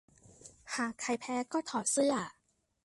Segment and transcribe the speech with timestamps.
[0.75, 2.13] หากใครแพ้ก็ถอดเสื้อ